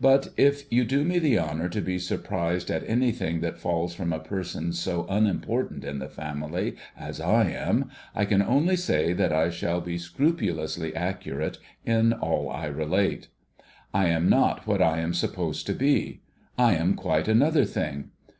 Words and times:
But, 0.00 0.30
if 0.36 0.64
you 0.72 0.84
do 0.84 1.04
me 1.04 1.20
the 1.20 1.38
honour 1.38 1.68
to 1.68 1.80
be 1.80 1.96
surprised 1.96 2.68
at 2.68 2.82
anything 2.88 3.38
that 3.42 3.60
falls 3.60 3.94
from 3.94 4.12
a 4.12 4.18
person 4.18 4.72
so 4.72 5.06
unimportant 5.08 5.84
in 5.84 6.00
the 6.00 6.08
family 6.08 6.74
as 6.98 7.20
I 7.20 7.50
am, 7.50 7.88
I 8.12 8.24
can 8.24 8.42
only 8.42 8.74
say 8.74 9.12
that 9.12 9.32
I 9.32 9.50
shall 9.50 9.80
be 9.80 9.98
scrupulously 9.98 10.92
accurate 10.96 11.58
in 11.86 12.12
all 12.12 12.50
I 12.50 12.66
relate. 12.66 13.28
I 13.94 14.06
am 14.08 14.28
not 14.28 14.66
what 14.66 14.82
I 14.82 14.98
am 14.98 15.14
supposed 15.14 15.64
to 15.68 15.74
be. 15.74 16.22
I 16.58 16.74
am 16.74 16.94
quite 16.96 17.28
another 17.28 17.64
thing. 17.64 18.10